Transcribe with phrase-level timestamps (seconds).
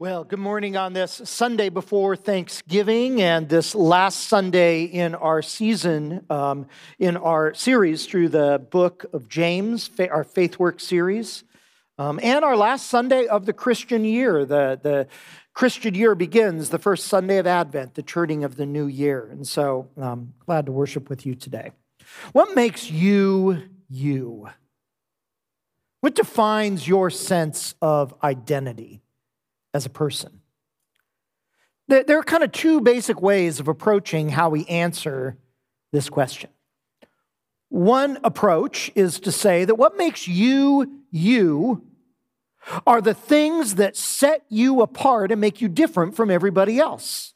[0.00, 6.24] Well, good morning on this Sunday before Thanksgiving and this last Sunday in our season,
[6.30, 6.68] um,
[7.00, 11.42] in our series through the book of James, our Faith Work series,
[11.98, 14.44] um, and our last Sunday of the Christian year.
[14.44, 15.08] The, the
[15.52, 19.26] Christian year begins the first Sunday of Advent, the turning of the new year.
[19.28, 21.72] And so I'm um, glad to worship with you today.
[22.30, 24.48] What makes you you?
[26.02, 29.02] What defines your sense of identity?
[29.78, 30.40] As a person.
[31.86, 35.38] There are kind of two basic ways of approaching how we answer
[35.92, 36.50] this question.
[37.68, 41.84] One approach is to say that what makes you you
[42.88, 47.34] are the things that set you apart and make you different from everybody else.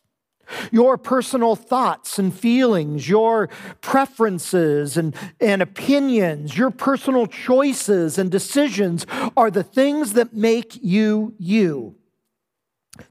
[0.73, 3.49] Your personal thoughts and feelings, your
[3.81, 9.07] preferences and, and opinions, your personal choices and decisions
[9.37, 11.95] are the things that make you you.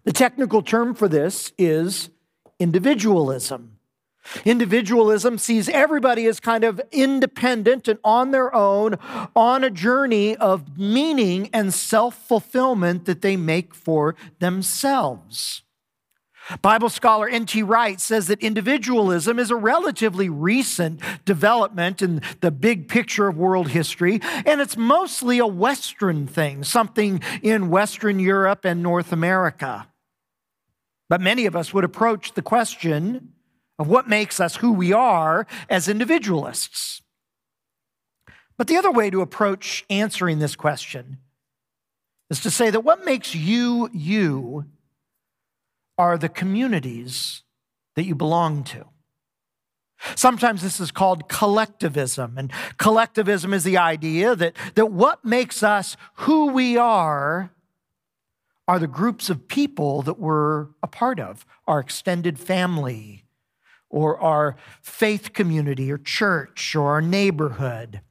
[0.04, 2.10] The technical term for this is
[2.60, 3.78] individualism.
[4.46, 8.98] Individualism sees everybody as kind of independent and on their own
[9.36, 15.64] on a journey of meaning and self fulfillment that they make for themselves.
[16.62, 17.64] Bible scholar N.T.
[17.64, 23.70] Wright says that individualism is a relatively recent development in the big picture of world
[23.70, 29.88] history, and it's mostly a Western thing, something in Western Europe and North America.
[31.10, 33.34] But many of us would approach the question
[33.78, 37.02] of what makes us who we are as individualists.
[38.58, 41.18] But the other way to approach answering this question
[42.30, 44.66] is to say that what makes you you
[46.02, 47.44] are the communities
[47.96, 48.86] that you belong to.
[50.16, 55.96] Sometimes this is called collectivism, and collectivism is the idea that, that what makes us
[56.26, 57.52] who we are
[58.68, 63.26] are the groups of people that we're a part of, our extended family,
[63.88, 68.02] or our faith community, or church, or our neighborhood.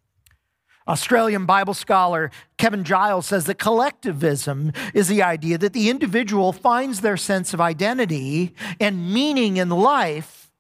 [0.90, 7.00] Australian Bible scholar Kevin Giles says that collectivism is the idea that the individual finds
[7.00, 10.50] their sense of identity and meaning in life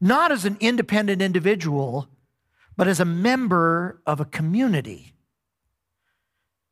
[0.00, 2.08] not as an independent individual,
[2.76, 5.14] but as a member of a community.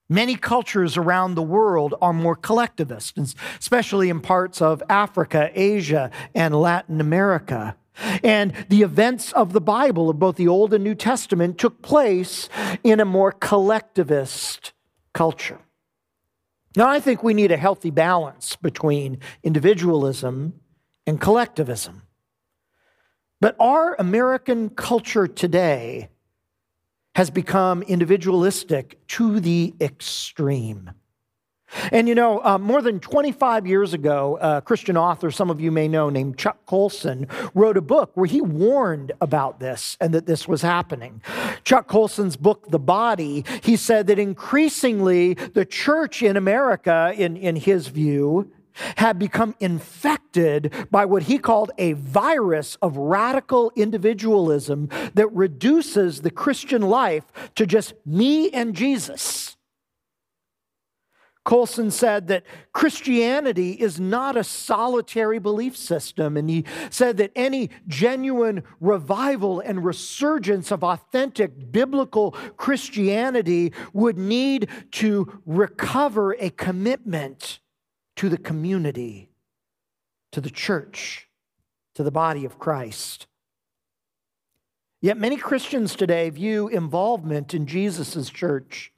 [0.09, 3.17] Many cultures around the world are more collectivist,
[3.59, 7.77] especially in parts of Africa, Asia, and Latin America.
[8.23, 12.49] And the events of the Bible, of both the Old and New Testament, took place
[12.83, 14.73] in a more collectivist
[15.13, 15.61] culture.
[16.75, 20.55] Now, I think we need a healthy balance between individualism
[21.07, 22.03] and collectivism.
[23.41, 26.09] But our American culture today
[27.15, 30.93] has become individualistic to the extreme.
[31.91, 35.71] And you know, uh, more than 25 years ago, a Christian author, some of you
[35.71, 40.27] may know, named Chuck Colson, wrote a book where he warned about this and that
[40.27, 41.23] this was happening.
[41.65, 47.57] Chuck Colson's book, The Body, he said that increasingly the church in America, in, in
[47.57, 48.51] his view,
[48.97, 56.31] had become infected by what he called a virus of radical individualism that reduces the
[56.31, 59.57] Christian life to just me and Jesus.
[61.45, 67.71] Colson said that Christianity is not a solitary belief system, and he said that any
[67.89, 77.59] genuine revival and resurgence of authentic biblical Christianity would need to recover a commitment
[78.17, 79.29] to the community,
[80.31, 81.29] to the church,
[81.97, 83.27] to the body of Christ.
[85.01, 88.92] Yet many Christians today view involvement in Jesus' church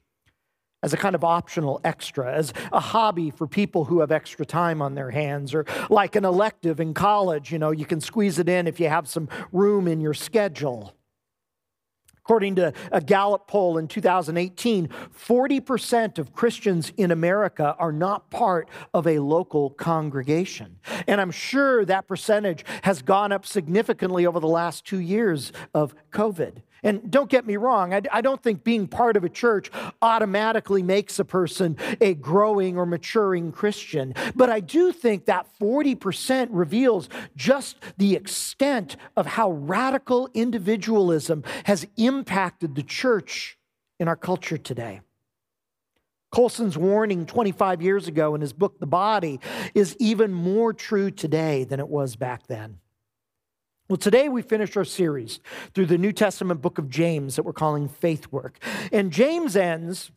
[0.85, 4.83] as a kind of optional extra, as a hobby for people who have extra time
[4.83, 8.47] on their hands, or like an elective in college, you know, you can squeeze it
[8.47, 10.93] in if you have some room in your schedule.
[12.19, 18.69] According to a Gallup poll in 2018, 40% of Christians in America are not part
[18.93, 20.77] of a local congregation.
[21.07, 25.95] And I'm sure that percentage has gone up significantly over the last two years of
[26.11, 26.61] COVID.
[26.85, 29.71] And don't get me wrong, I, I, don't think being part of a church
[30.03, 34.13] automatically makes a person a growing or maturing Christian.
[34.35, 41.87] But I do think that 40% reveals just the extent of how radical individualism has
[41.97, 43.57] impacted the church
[43.99, 45.01] in our culture today.
[46.31, 49.39] Colson's warning 25 years ago in his book, The Body,
[49.73, 52.77] is even more true today than it was back then.
[53.87, 55.39] Well, today we finish our series
[55.75, 58.57] through the New Testament book of James that we're calling Faith Work.
[58.91, 60.09] And James ends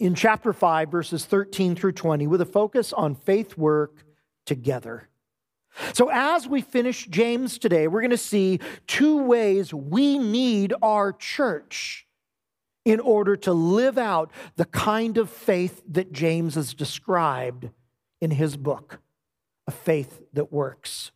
[0.00, 4.02] in chapter 5, verses 13 through 20, with a focus on faith work
[4.46, 5.08] together.
[5.92, 8.58] So, as we finish James today, we're going to see
[8.88, 12.04] two ways we need our church
[12.84, 17.70] in order to live out the kind of faith that James has described
[18.20, 18.98] in his book,
[19.68, 21.12] a faith that works.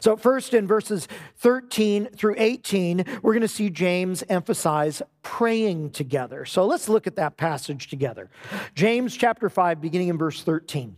[0.00, 6.44] So, first in verses 13 through 18, we're going to see James emphasize praying together.
[6.44, 8.30] So, let's look at that passage together.
[8.74, 10.96] James chapter 5, beginning in verse 13,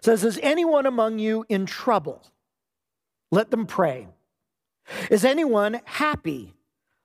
[0.00, 2.22] says, Is anyone among you in trouble?
[3.30, 4.08] Let them pray.
[5.10, 6.54] Is anyone happy?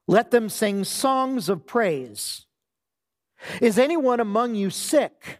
[0.07, 2.45] Let them sing songs of praise.
[3.61, 5.39] Is anyone among you sick?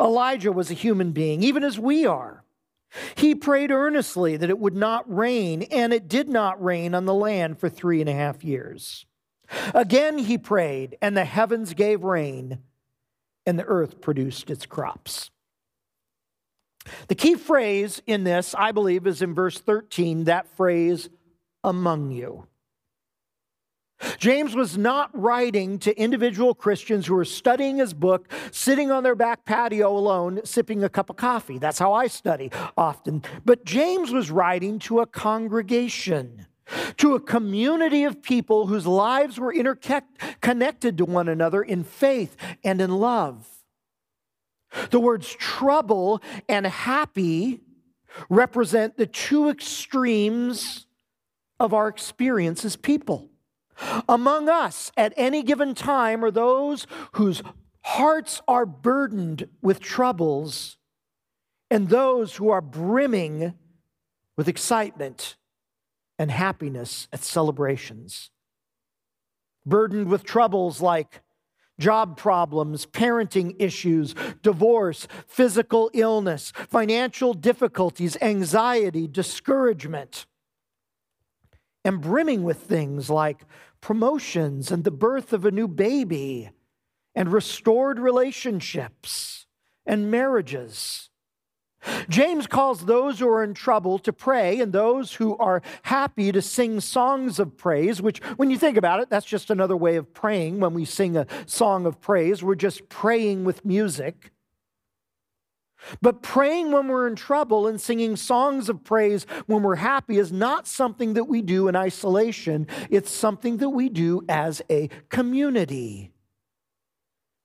[0.00, 2.44] Elijah was a human being, even as we are.
[3.16, 7.14] He prayed earnestly that it would not rain, and it did not rain on the
[7.14, 9.06] land for three and a half years.
[9.74, 12.58] Again he prayed, and the heavens gave rain,
[13.44, 15.30] and the earth produced its crops.
[17.08, 21.08] The key phrase in this, I believe, is in verse 13 that phrase,
[21.64, 22.46] among you.
[24.18, 29.14] James was not writing to individual Christians who were studying his book, sitting on their
[29.14, 31.58] back patio alone, sipping a cup of coffee.
[31.58, 33.22] That's how I study often.
[33.44, 36.46] But James was writing to a congregation,
[36.98, 42.80] to a community of people whose lives were interconnected to one another in faith and
[42.80, 43.48] in love.
[44.90, 47.60] The words trouble and happy
[48.28, 50.86] represent the two extremes
[51.58, 53.30] of our experience as people.
[54.08, 57.42] Among us at any given time are those whose
[57.82, 60.76] hearts are burdened with troubles
[61.70, 63.54] and those who are brimming
[64.36, 65.36] with excitement
[66.18, 68.30] and happiness at celebrations.
[69.64, 71.22] Burdened with troubles like
[71.78, 80.26] job problems, parenting issues, divorce, physical illness, financial difficulties, anxiety, discouragement,
[81.86, 83.44] and brimming with things like
[83.80, 86.50] promotions and the birth of a new baby
[87.14, 89.46] and restored relationships
[89.86, 91.10] and marriages.
[92.08, 96.42] James calls those who are in trouble to pray and those who are happy to
[96.42, 100.12] sing songs of praise, which, when you think about it, that's just another way of
[100.12, 100.58] praying.
[100.58, 104.32] When we sing a song of praise, we're just praying with music.
[106.00, 110.32] But praying when we're in trouble and singing songs of praise when we're happy is
[110.32, 112.66] not something that we do in isolation.
[112.90, 116.12] It's something that we do as a community.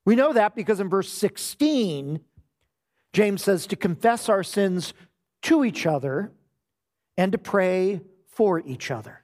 [0.06, 2.22] We know that because in verse 16,
[3.14, 4.94] James says to confess our sins
[5.44, 6.32] to each other
[7.18, 9.24] and to pray for each other.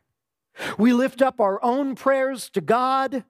[0.78, 3.24] We lift up our own prayers to God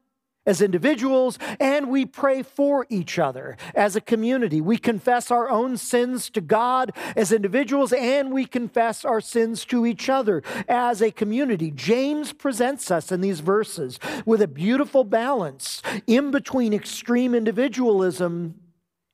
[0.47, 4.61] as individuals, and we pray for each other as a community.
[4.61, 9.85] We confess our own sins to God as individuals, and we confess our sins to
[9.85, 11.69] each other as a community.
[11.69, 18.55] James presents us in these verses with a beautiful balance in between extreme individualism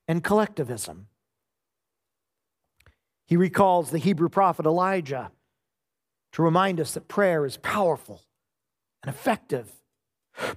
[0.07, 1.07] and collectivism.
[3.25, 5.31] He recalls the Hebrew prophet Elijah
[6.33, 8.21] to remind us that prayer is powerful
[9.01, 9.71] and effective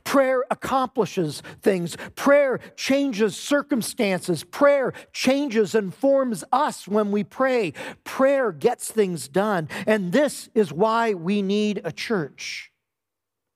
[0.05, 1.97] Prayer accomplishes things.
[2.15, 4.45] Prayer changes circumstances.
[4.45, 7.73] Prayer changes and forms us when we pray.
[8.05, 9.69] Prayer gets things done.
[9.87, 12.73] And this is why we need a church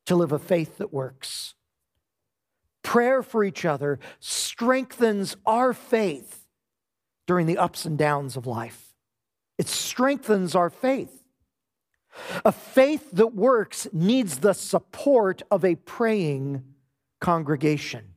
[0.07, 1.55] to live a faith that works.
[2.83, 6.45] Prayer for each other strengthens our faith
[7.27, 8.95] during the ups and downs of life.
[9.59, 11.20] It strengthens our faith.
[12.45, 16.65] A faith that works needs the support of a praying
[17.21, 18.15] congregation.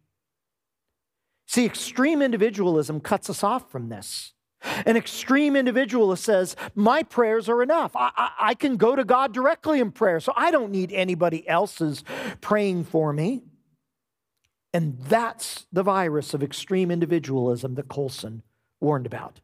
[1.47, 4.33] See, extreme individualism cuts us off from this.
[4.85, 7.95] An extreme individualist says, My prayers are enough.
[7.95, 11.47] I, I, I, can go to God directly in prayer, so I don't need anybody
[11.47, 12.03] else's
[12.39, 13.43] praying for me.
[14.73, 18.41] And that's the virus of extreme individualism that Colson
[18.79, 19.41] warned about.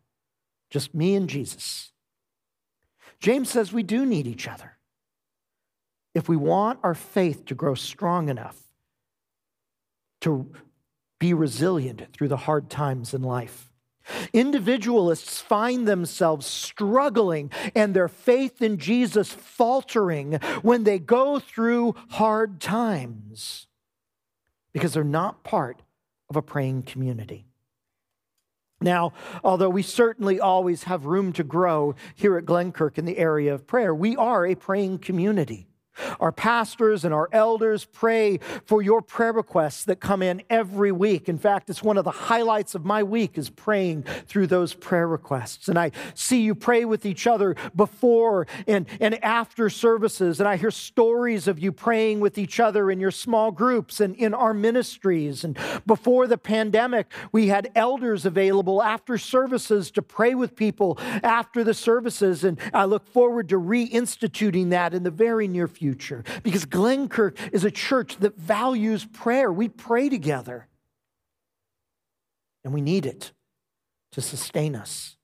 [0.69, 1.91] Just me and Jesus.
[3.19, 4.77] James says we do need each other.
[6.15, 8.57] If we want our faith to grow strong enough
[10.21, 10.51] to
[11.19, 13.71] be resilient through the hard times in life.
[14.33, 22.59] Individualists find themselves struggling and their faith in Jesus faltering when they go through hard
[22.59, 23.67] times
[24.73, 25.81] because they're not part
[26.29, 27.48] of a praying community.
[28.81, 33.53] Now, although we certainly always have room to grow here at Glenkirk in the area
[33.53, 35.68] of prayer, we are a praying community.
[36.19, 41.29] Our pastors and our elders pray for your prayer requests that come in every week.
[41.29, 45.07] In fact, it's one of the highlights of my week is praying through those prayer
[45.07, 45.67] requests.
[45.67, 50.39] And I see you pray with each other before and, and after services.
[50.39, 54.15] And I hear stories of you praying with each other in your small groups and
[54.15, 55.43] in our ministries.
[55.43, 61.63] And before the pandemic, we had elders available after services to pray with people after
[61.63, 62.43] the services.
[62.43, 67.35] And I look forward to reinstituting that in the very near future future because Glenkirk
[67.51, 69.51] is a church that values prayer.
[69.51, 70.67] We pray together,
[72.63, 73.31] and we need it
[74.11, 75.17] to sustain us.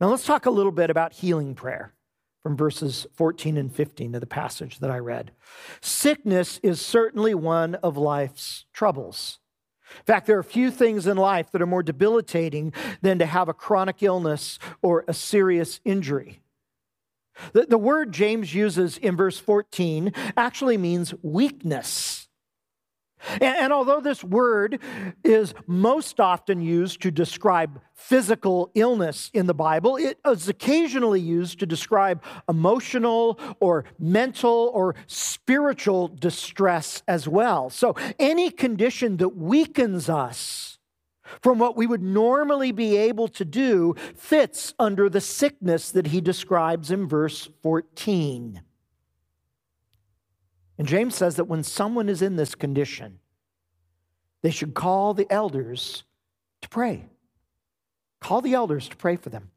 [0.00, 1.94] Now, let's talk a little bit about healing prayer
[2.42, 5.32] from verses 14 and 15 of the passage that I read.
[5.80, 9.40] Sickness is certainly one of life's troubles.
[9.98, 13.48] In fact, there are few things in life that are more debilitating than to have
[13.48, 16.39] a chronic illness or a serious injury.
[17.52, 22.28] The, the word James uses in verse 14 actually means weakness.
[23.34, 24.80] And, and, although this word
[25.22, 31.58] is most often used to describe physical illness in the Bible, it is occasionally used
[31.60, 37.68] to describe emotional or mental or spiritual distress as well.
[37.68, 40.78] So, any condition that weakens us
[41.42, 46.20] from what we would normally be able to do fits under the sickness that he
[46.20, 48.62] describes in verse 14.
[50.78, 53.18] And James says that when someone is in this condition,
[54.42, 56.04] they should call the elders
[56.62, 57.04] to pray.
[58.20, 59.50] Call the elders to pray for them.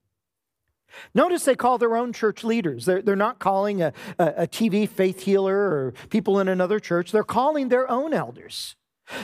[1.15, 2.85] Notice they call their own church leaders.
[2.85, 7.11] They're, they're not calling a, a, a TV faith healer or people in another church.
[7.11, 8.75] They're calling their own elders.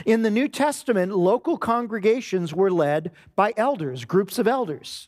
[0.06, 5.08] In the New Testament, local congregations were led by elders, groups of elders.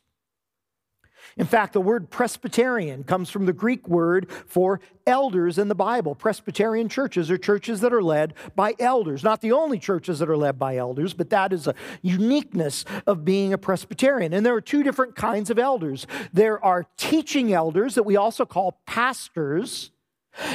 [1.38, 6.16] In fact, the word Presbyterian comes from the Greek word for elders in the Bible.
[6.16, 9.24] Presbyterian churches are churches that are led by elders.
[9.24, 13.24] Not the only churches that are led by elders, but that is a uniqueness of
[13.24, 14.34] being a Presbyterian.
[14.34, 18.46] And there are two different kinds of elders there are teaching elders that we also
[18.46, 19.92] call pastors.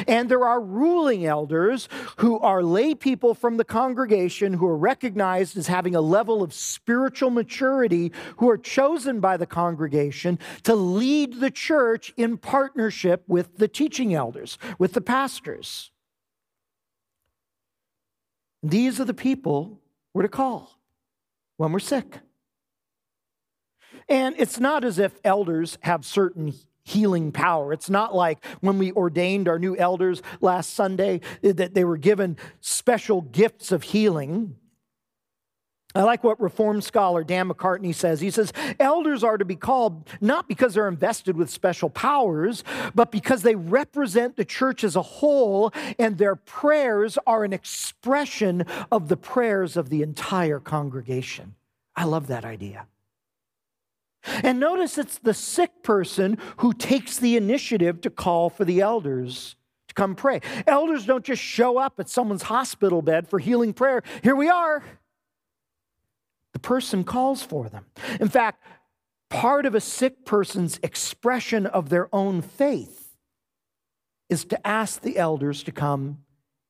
[0.06, 5.56] And there are ruling elders who are lay people from the congregation who are recognized
[5.56, 11.40] as having a level of spiritual maturity, who are chosen by the congregation to lead
[11.40, 15.90] the church in partnership with the teaching elders, with the pastors.
[18.62, 19.80] These are the people
[20.14, 20.80] we're to call
[21.56, 22.21] when we're sick.
[24.09, 26.54] And it's not as if elders have certain
[26.87, 27.73] healing power.
[27.73, 32.37] It's not like when we ordained our new elders last Sunday that they were given
[32.61, 34.57] special gifts of healing.
[35.97, 38.21] I like what Reformed scholar Dan McCartney says.
[38.21, 42.62] He says, Elders are to be called not because they're invested with special powers,
[42.95, 48.64] but because they represent the church as a whole, and their prayers are an expression
[48.93, 51.55] of the prayers of the entire congregation.
[51.97, 52.87] I love that idea.
[54.42, 59.56] And notice it's the sick person who takes the initiative to call for the elders
[59.88, 60.40] to come pray.
[60.66, 64.02] Elders don't just show up at someone's hospital bed for healing prayer.
[64.23, 64.85] Here we are.
[66.52, 67.87] The person calls for them.
[68.18, 68.62] In fact,
[69.28, 73.14] part of a sick person's expression of their own faith
[74.28, 76.18] is to ask the elders to come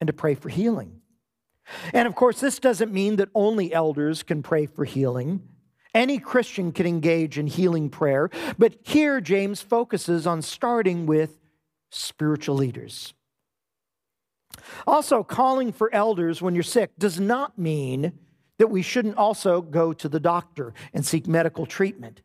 [0.00, 1.00] and to pray for healing.
[1.92, 5.42] And of course, this doesn't mean that only elders can pray for healing.
[5.96, 11.38] Any Christian can engage in healing prayer, but here James focuses on starting with
[11.90, 13.14] spiritual leaders.
[14.86, 18.12] Also, calling for elders when you're sick does not mean
[18.58, 22.20] that we shouldn't also go to the doctor and seek medical treatment.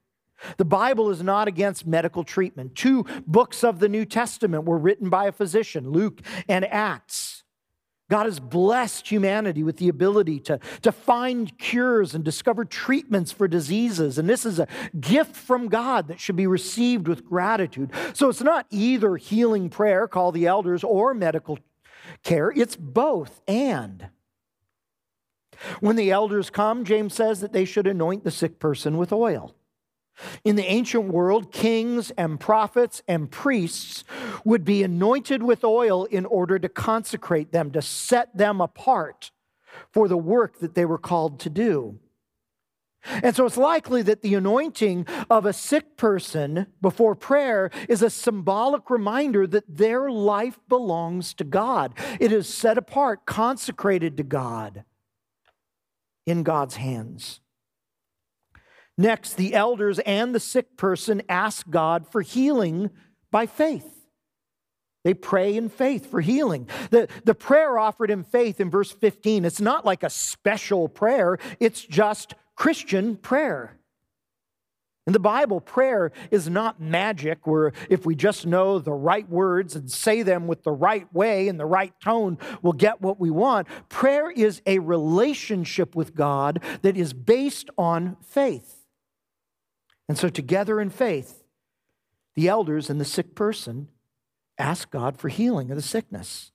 [0.57, 2.75] The Bible is not against medical treatment.
[2.75, 7.43] Two books of the New Testament were written by a physician, Luke and Acts.
[8.11, 13.47] God has blessed humanity with the ability to, to find cures and discover treatments for
[13.47, 14.17] diseases.
[14.17, 14.67] And this is a
[14.99, 17.89] gift from God that should be received with gratitude.
[18.13, 21.57] So it's not either healing prayer, call the elders, or medical
[22.21, 24.09] care, it's both and.
[25.79, 29.55] When the elders come, James says that they should anoint the sick person with oil.
[30.43, 34.03] In the ancient world, kings and prophets and priests
[34.43, 39.31] would be anointed with oil in order to consecrate them, to set them apart
[39.91, 41.99] for the work that they were called to do.
[43.03, 48.11] And so it's likely that the anointing of a sick person before prayer is a
[48.11, 51.93] symbolic reminder that their life belongs to God.
[52.19, 54.83] It is set apart, consecrated to God,
[56.27, 57.39] in God's hands.
[59.01, 62.91] Next, the elders and the sick person ask God for healing
[63.31, 64.05] by faith.
[65.03, 66.69] They pray in faith for healing.
[66.91, 71.39] The, the prayer offered in faith in verse 15, it's not like a special prayer,
[71.59, 73.75] it's just Christian prayer.
[75.07, 79.75] In the Bible, prayer is not magic where if we just know the right words
[79.75, 83.31] and say them with the right way and the right tone, we'll get what we
[83.31, 83.67] want.
[83.89, 88.80] Prayer is a relationship with God that is based on faith.
[90.11, 91.45] And so, together in faith,
[92.35, 93.87] the elders and the sick person
[94.57, 96.51] ask God for healing of the sickness.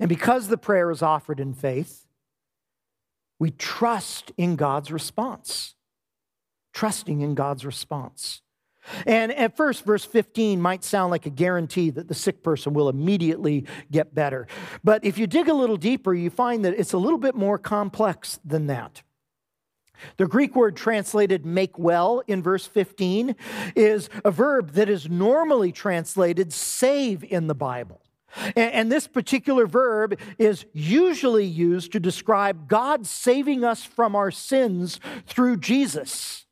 [0.00, 2.08] And because the prayer is offered in faith,
[3.38, 5.76] we trust in God's response.
[6.72, 8.42] Trusting in God's response.
[9.06, 12.88] And at first, verse 15 might sound like a guarantee that the sick person will
[12.88, 14.48] immediately get better.
[14.82, 17.58] But if you dig a little deeper, you find that it's a little bit more
[17.58, 19.02] complex than that.
[20.16, 23.34] The Greek word translated make well in verse 15
[23.76, 28.00] is a verb that is normally translated save in the Bible.
[28.54, 35.00] And, this particular verb is usually used to describe God saving us from our sins
[35.26, 36.44] through Jesus.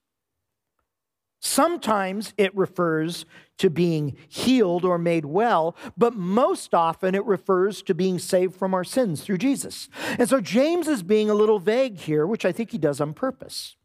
[1.46, 3.24] Sometimes it refers
[3.58, 8.74] to being healed or made well, but most often it refers to being saved from
[8.74, 9.88] our sins through Jesus.
[10.18, 13.14] And so James is being a little vague here, which I think he does on
[13.14, 13.76] purpose.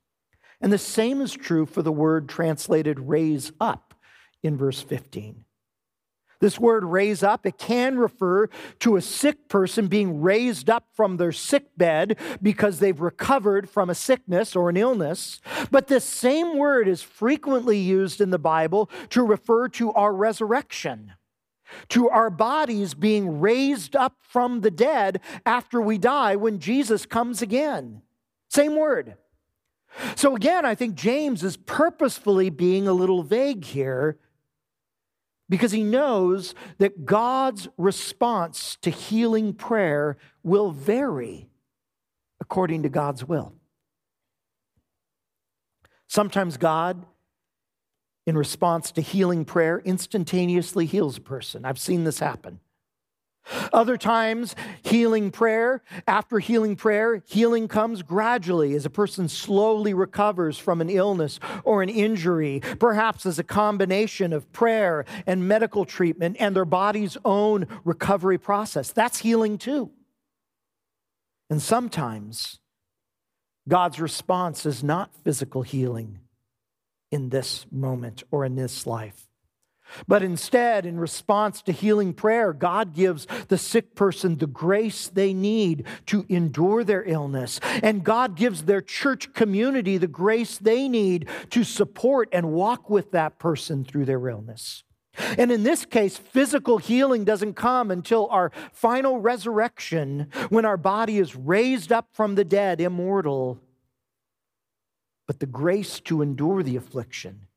[0.59, 3.93] And the same is true for the word translated raise up
[4.41, 5.45] in verse 15.
[6.41, 8.47] This word raise up, it can refer
[8.79, 13.91] to a sick person being raised up from their sick bed because they've recovered from
[13.91, 15.39] a sickness or an illness.
[15.69, 21.13] But this same word is frequently used in the Bible to refer to our resurrection,
[21.89, 27.43] to our bodies being raised up from the dead after we die when Jesus comes
[27.43, 28.01] again.
[28.49, 29.15] Same word.
[30.15, 34.17] So again, I think James is purposefully being a little vague here
[35.51, 41.49] because he knows that God's response to healing prayer will vary
[42.39, 43.53] according to God's will.
[46.07, 47.05] Sometimes God,
[48.25, 51.65] in response to healing prayer, instantaneously heals a person.
[51.65, 52.61] I've seen this happen.
[53.73, 60.57] Other times, healing prayer, after healing prayer, healing comes gradually as a person slowly recovers
[60.57, 66.37] from an illness or an injury, perhaps as a combination of prayer and medical treatment
[66.39, 68.91] and their body's own recovery process.
[68.91, 69.91] That's healing too.
[71.49, 72.59] And sometimes,
[73.67, 76.19] God's response is not physical healing
[77.11, 79.30] in this moment or in this life.
[80.07, 85.33] But instead, in response to healing prayer, God gives the sick person the grace they
[85.33, 87.59] need to endure their illness.
[87.83, 93.11] And God gives their church community the grace they need to support and walk with
[93.11, 94.83] that person through their illness.
[95.37, 101.17] And in this case, physical healing doesn't come until our final resurrection, when our body
[101.19, 103.59] is raised up from the dead, immortal.
[105.27, 107.47] But the grace to endure the affliction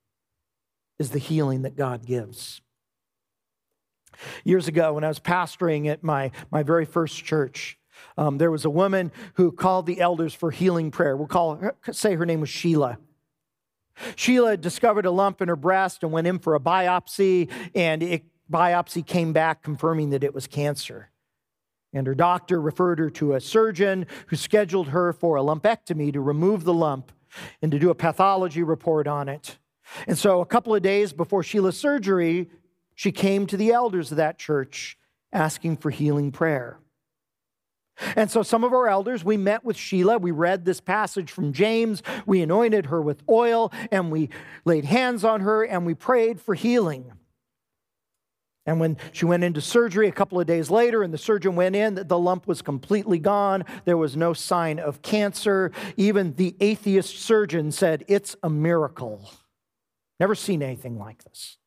[0.99, 2.61] is the healing that God gives.
[4.45, 7.79] Years ago, when I was pastoring at my, my very first church,
[8.17, 11.17] um, there was a woman who called the elders for healing prayer.
[11.17, 12.99] We'll call her, say her name was Sheila.
[14.17, 18.25] Sheila discovered a lump in her breast and went in for a biopsy, and it,
[18.51, 21.11] biopsy came back confirming that it was cancer.
[21.93, 26.21] And her doctor referred her to a surgeon who scheduled her for a lumpectomy to
[26.21, 27.13] remove the lump
[27.63, 29.59] and to do a pathology report on it.
[30.07, 32.51] And so, a couple of days before Sheila's surgery,
[32.95, 34.97] she came to the elders of that church
[35.33, 36.79] asking for healing prayer.
[38.17, 40.19] And so, some of our elders, we met with Sheila.
[40.19, 42.03] We read this passage from James.
[42.27, 44.31] We anointed her with oil and we
[44.65, 47.13] laid hands on her and we prayed for healing.
[48.67, 51.77] And when she went into surgery a couple of days later and the surgeon went
[51.77, 53.65] in, the lump was completely gone.
[53.85, 55.71] There was no sign of cancer.
[55.99, 59.31] Even the atheist surgeon said, It's a miracle.
[60.21, 61.59] Never seen anything like this.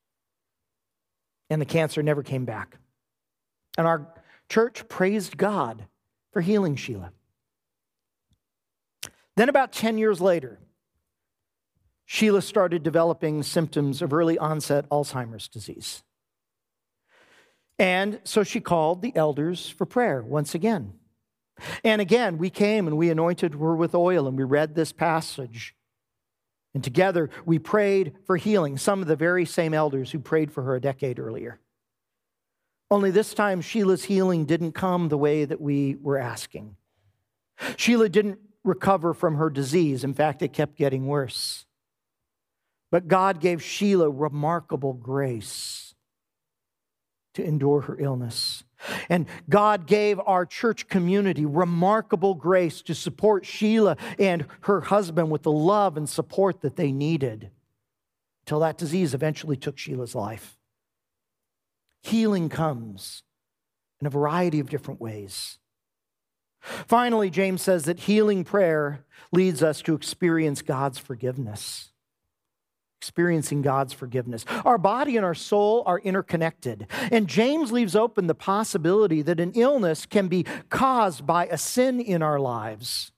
[1.49, 2.77] And the cancer never came back.
[3.77, 4.07] And our
[4.49, 5.85] church praised God
[6.31, 7.11] for healing Sheila.
[9.35, 10.59] Then, about 10 years later,
[12.05, 16.03] Sheila started developing symptoms of early onset Alzheimer's disease.
[17.77, 20.93] And so she called the elders for prayer once again.
[21.83, 25.75] And again, we came and we anointed her with oil and we read this passage.
[26.77, 30.61] And together we prayed for healing, some of the very same elders who prayed for
[30.61, 31.59] her a decade earlier.
[32.91, 36.75] Only this time, Sheila's healing didn't come the way that we were asking.
[37.77, 40.03] Sheila didn't recover from her disease.
[40.03, 41.65] In fact, it kept getting worse.
[42.91, 45.86] But God gave Sheila remarkable grace
[47.37, 48.63] to endure her illness.
[49.09, 55.43] And God gave our church community remarkable grace to support Sheila and her husband with
[55.43, 57.51] the love and support that they needed
[58.41, 60.57] until that disease eventually took Sheila's life.
[62.01, 63.21] Healing comes
[64.01, 65.59] in a variety of different ways.
[66.59, 71.91] Finally, James says that healing prayer leads us to experience God's forgiveness
[72.99, 74.45] experiencing God's forgiveness.
[74.65, 76.87] Our body and our soul are interconnected.
[77.11, 81.99] And James leaves open the possibility that an illness can be caused by a sin
[81.99, 83.11] in our lives.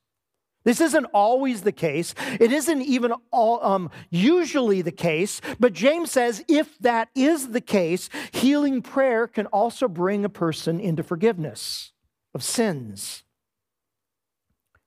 [0.65, 2.13] This isn't always the case.
[2.39, 5.39] It isn't even all, um, usually the case.
[5.59, 10.79] But James says if that is the case, healing prayer can also bring a person
[10.79, 11.93] into forgiveness
[12.35, 13.23] of sins.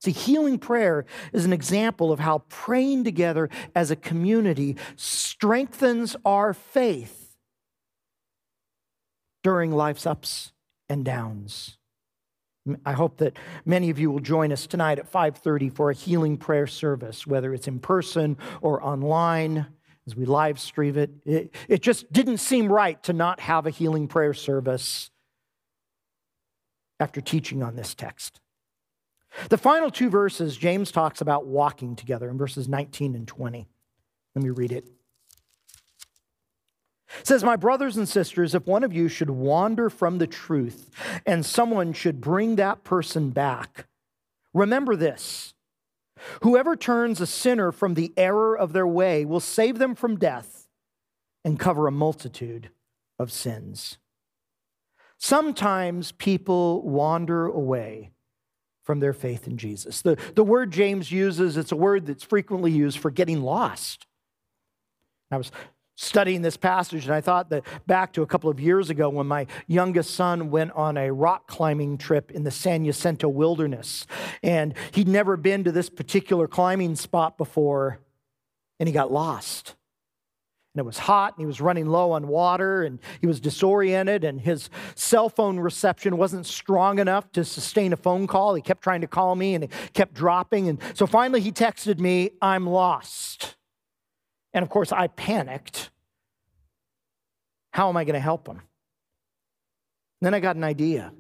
[0.02, 6.52] See, healing prayer is an example of how praying together as a community strengthens our
[6.52, 7.36] faith
[9.44, 10.50] during life's ups
[10.88, 11.78] and downs.
[12.84, 16.36] I hope that many of you will join us tonight at 5:30 for a healing
[16.36, 19.68] prayer service, whether it's in person or online
[20.08, 21.10] as we live stream it.
[21.24, 21.54] it.
[21.68, 25.12] It just didn't seem right to not have a healing prayer service
[26.98, 28.40] after teaching on this text.
[29.48, 33.66] The final two verses, James talks about walking together in verses 19 and 20.
[34.34, 34.88] Let me read it.
[37.20, 40.90] It says, My brothers and sisters, if one of you should wander from the truth
[41.26, 43.86] and someone should bring that person back,
[44.54, 45.54] remember this
[46.42, 50.68] whoever turns a sinner from the error of their way will save them from death
[51.44, 52.70] and cover a multitude
[53.18, 53.98] of sins.
[55.18, 58.10] Sometimes people wander away
[58.82, 60.02] from their faith in Jesus.
[60.02, 64.06] The, the word James uses, it's a word that's frequently used for getting lost.
[65.30, 65.52] I was
[65.94, 69.26] studying this passage and I thought that back to a couple of years ago when
[69.26, 74.06] my youngest son went on a rock climbing trip in the San Jacinto wilderness.
[74.42, 78.00] And he'd never been to this particular climbing spot before
[78.80, 79.76] and he got lost
[80.74, 84.24] and it was hot and he was running low on water and he was disoriented
[84.24, 88.82] and his cell phone reception wasn't strong enough to sustain a phone call he kept
[88.82, 92.66] trying to call me and it kept dropping and so finally he texted me i'm
[92.66, 93.56] lost
[94.54, 95.90] and of course i panicked
[97.72, 98.62] how am i going to help him
[100.20, 101.12] then i got an idea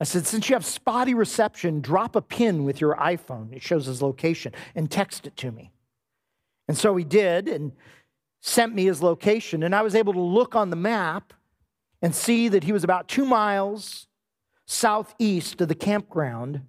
[0.00, 3.52] I said, since you have spotty reception, drop a pin with your iPhone.
[3.52, 5.72] It shows his location and text it to me.
[6.68, 7.48] And so he did.
[7.48, 7.72] And
[8.40, 11.32] sent me his location, and I was able to look on the map
[12.00, 14.06] and see that he was about two miles
[14.66, 16.62] southeast of the campground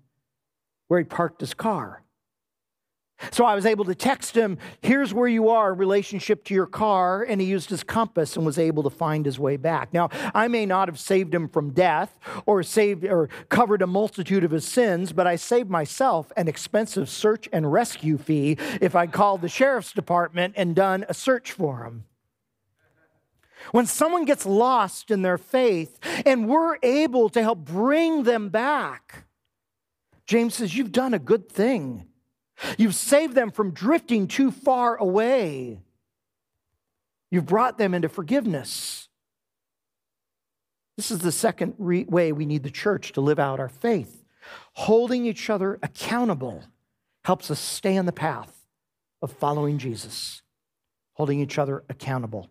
[0.87, 2.03] where he parked his car.
[3.31, 6.65] So I was able to text him, here's where you are in relationship to your
[6.65, 9.93] car, and he used his compass and was able to find his way back.
[9.93, 14.43] Now, I may not have saved him from death or saved or covered a multitude
[14.43, 19.07] of his sins, but I saved myself an expensive search and rescue fee if I
[19.07, 22.05] called the sheriff's department and done a search for him.
[23.71, 29.25] When someone gets lost in their faith and we're able to help bring them back,
[30.25, 32.08] James says, You've done a good thing.
[32.77, 35.79] You've saved them from drifting too far away.
[37.31, 39.07] You've brought them into forgiveness.
[40.97, 44.25] This is the second re- way we need the church to live out our faith.
[44.73, 46.63] Holding each other accountable
[47.23, 48.65] helps us stay on the path
[49.21, 50.41] of following Jesus.
[51.13, 52.49] Holding each other accountable.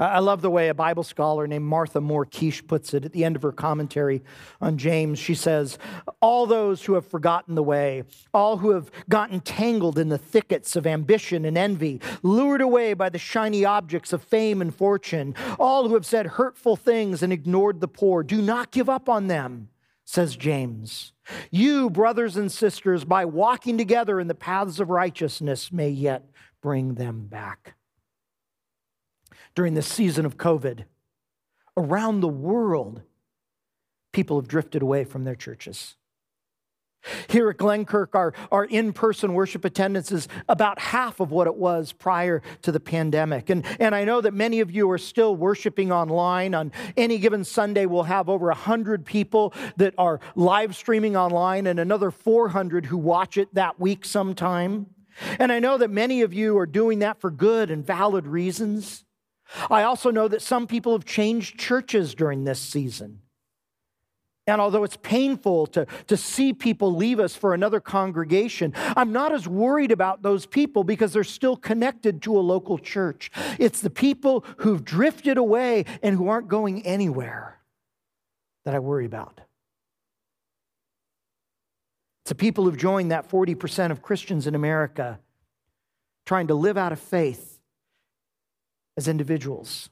[0.00, 3.24] I love the way a Bible scholar named Martha Moore Keish puts it at the
[3.24, 4.22] end of her commentary
[4.60, 5.18] on James.
[5.18, 5.76] She says,
[6.20, 10.76] All those who have forgotten the way, all who have gotten tangled in the thickets
[10.76, 15.88] of ambition and envy, lured away by the shiny objects of fame and fortune, all
[15.88, 19.68] who have said hurtful things and ignored the poor, do not give up on them,
[20.04, 21.12] says James.
[21.50, 26.30] You, brothers and sisters, by walking together in the paths of righteousness, may yet
[26.62, 27.74] bring them back
[29.58, 30.84] during this season of COVID.
[31.76, 33.02] Around the world,
[34.12, 35.96] people have drifted away from their churches.
[37.28, 41.56] Here at Glenkirk, our, our in person worship attendance is about half of what it
[41.56, 43.50] was prior to the pandemic.
[43.50, 46.54] And, and I know that many of you are still worshiping online.
[46.54, 51.80] On any given Sunday, we'll have over 100 people that are live streaming online and
[51.80, 54.86] another 400 who watch it that week sometime.
[55.40, 59.04] And I know that many of you are doing that for good and valid reasons.
[59.70, 63.20] I also know that some people have changed churches during this season.
[64.46, 69.30] And although it's painful to, to see people leave us for another congregation, I'm not
[69.30, 73.30] as worried about those people because they're still connected to a local church.
[73.58, 77.58] It's the people who've drifted away and who aren't going anywhere
[78.64, 79.42] that I worry about.
[82.22, 85.20] It's the people who've joined that 40% of Christians in America
[86.24, 87.47] trying to live out of faith
[88.98, 89.90] as individuals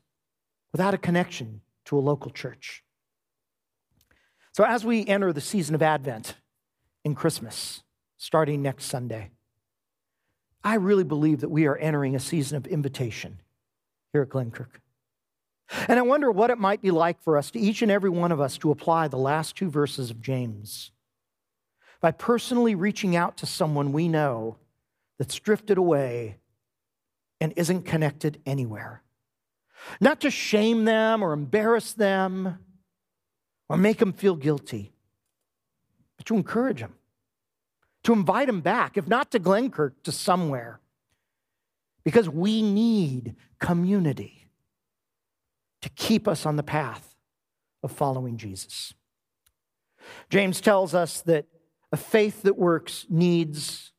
[0.72, 2.82] without a connection to a local church.
[4.52, 6.34] So, as we enter the season of Advent
[7.04, 7.84] in Christmas,
[8.16, 9.30] starting next Sunday,
[10.64, 13.40] I really believe that we are entering a season of invitation
[14.12, 14.80] here at Glenkirk.
[15.86, 18.32] And I wonder what it might be like for us to each and every one
[18.32, 20.90] of us to apply the last two verses of James
[22.00, 24.56] by personally reaching out to someone we know
[25.18, 26.38] that's drifted away
[27.40, 29.02] and isn't connected anywhere.
[30.00, 32.58] Not to shame them or embarrass them,
[33.68, 34.92] or make them feel guilty,
[36.16, 36.94] but to encourage them,
[38.04, 40.80] to invite them back, if not to Glenkirk, to somewhere.
[42.04, 44.48] Because we need community
[45.82, 47.16] to keep us on the path
[47.82, 48.94] of following Jesus.
[50.30, 51.46] James tells us that
[51.90, 53.92] a faith that works needs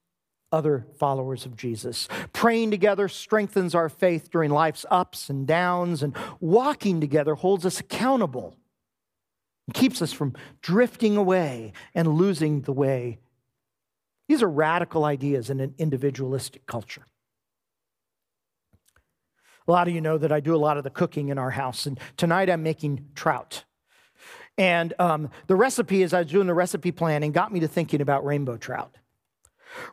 [0.51, 2.07] other followers of Jesus.
[2.33, 7.79] Praying together strengthens our faith during life's ups and downs, and walking together holds us
[7.79, 8.55] accountable
[9.67, 13.19] it keeps us from drifting away and losing the way.
[14.27, 17.05] These are radical ideas in an individualistic culture.
[19.67, 21.51] A lot of you know that I do a lot of the cooking in our
[21.51, 23.65] house, and tonight I'm making trout.
[24.57, 27.99] And um, the recipe, as I was doing the recipe planning, got me to thinking
[28.01, 28.95] about rainbow trout.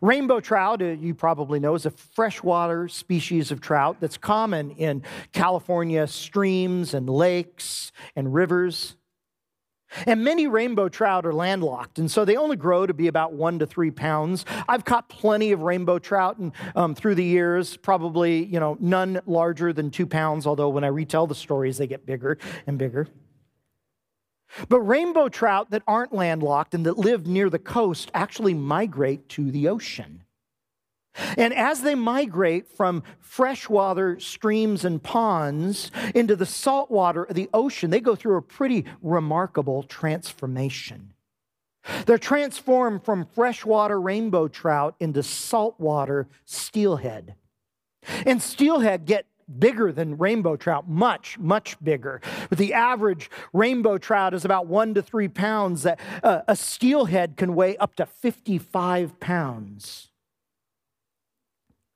[0.01, 5.03] Rainbow trout, uh, you probably know, is a freshwater species of trout that's common in
[5.33, 8.97] California streams and lakes and rivers.
[10.07, 13.61] And many rainbow trout are landlocked, and so they only grow to be about one
[13.61, 14.45] to three pounds.
[14.69, 19.21] I've caught plenty of rainbow trout and, um, through the years, probably you know none
[19.27, 20.47] larger than two pounds.
[20.47, 23.07] Although when I retell the stories, they get bigger and bigger.
[24.69, 29.51] But rainbow trout that aren't landlocked and that live near the coast actually migrate to
[29.51, 30.23] the ocean.
[31.37, 37.91] And as they migrate from freshwater streams and ponds into the saltwater of the ocean,
[37.91, 41.15] they go through a pretty remarkable transformation.
[42.07, 47.35] They're transformed from freshwater rainbow trout into saltwater steelhead.
[48.27, 49.27] And steelhead get
[49.59, 52.21] bigger than rainbow trout, much, much bigger.
[52.49, 55.83] But the average rainbow trout is about one to three pounds.
[55.83, 60.11] That uh, a steelhead can weigh up to 55 pounds.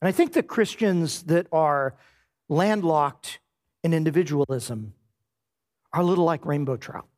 [0.00, 1.94] And I think the Christians that are
[2.48, 3.40] landlocked
[3.82, 4.94] in individualism
[5.92, 7.08] are a little like rainbow trout.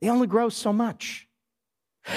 [0.00, 1.26] They only grow so much.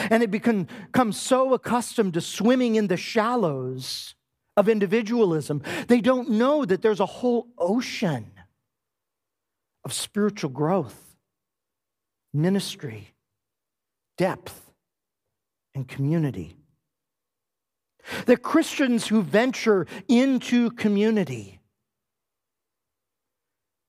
[0.09, 0.67] And they become,
[1.11, 4.13] so accustomed to swimming in the shallows
[4.59, 8.31] of individualism, they don't know that there's a whole ocean
[9.83, 11.15] of spiritual growth,
[12.33, 13.13] ministry,
[14.17, 14.71] depth,
[15.73, 16.55] and community
[18.25, 21.59] the Christians who venture into community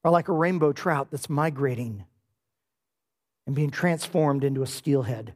[0.04, 2.04] are like a rainbow trout that's migrating
[3.46, 5.34] and being transformed into a steelhead.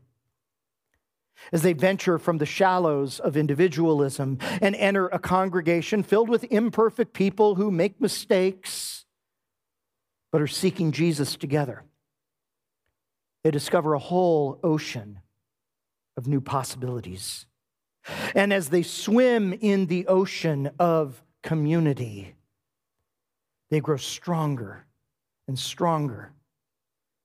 [1.52, 7.12] As they venture from the shallows of individualism and enter a congregation filled with imperfect
[7.12, 9.04] people who make mistakes
[10.32, 11.84] but are seeking Jesus together,
[13.42, 15.20] they discover a whole ocean
[16.16, 17.46] of new possibilities.
[18.34, 22.34] And as they swim in the ocean of community,
[23.70, 24.86] they grow stronger
[25.46, 26.32] and stronger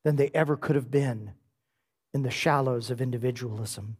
[0.04, 1.32] than they ever could have been
[2.14, 3.98] in the shallows of individualism.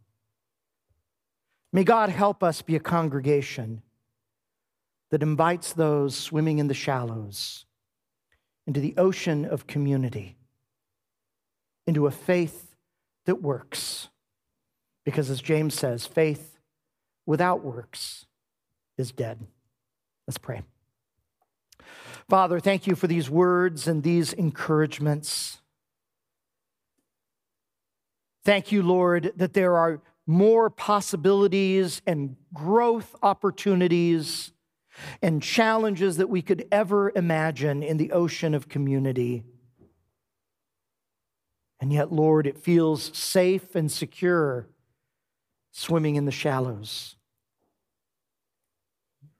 [1.72, 3.82] May God help us be a congregation
[5.10, 7.64] that invites those swimming in the shallows
[8.66, 10.36] into the ocean of community,
[11.86, 12.76] into a faith
[13.26, 14.08] that works.
[15.04, 16.58] Because as James says, faith
[17.26, 18.26] without works
[18.96, 19.46] is dead.
[20.26, 20.62] Let's pray.
[22.28, 25.58] Father, thank you for these words and these encouragements.
[28.44, 34.52] Thank you, Lord, that there are more possibilities and growth opportunities
[35.20, 39.42] and challenges that we could ever imagine in the ocean of community.
[41.80, 44.68] And yet, Lord, it feels safe and secure
[45.72, 47.16] swimming in the shallows.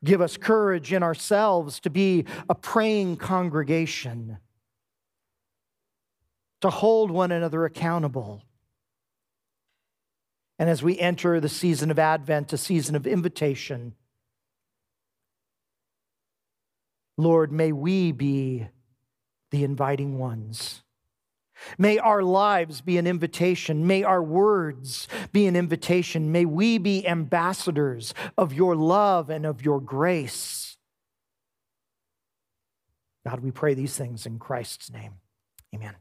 [0.03, 4.39] Give us courage in ourselves to be a praying congregation,
[6.63, 8.43] to hold one another accountable.
[10.61, 13.95] And as we enter the season of Advent, a season of invitation,
[17.17, 18.69] Lord, may we be
[19.53, 20.83] the inviting ones.
[21.79, 23.87] May our lives be an invitation.
[23.87, 26.31] May our words be an invitation.
[26.31, 30.77] May we be ambassadors of your love and of your grace.
[33.27, 35.15] God, we pray these things in Christ's name.
[35.75, 35.95] Amen.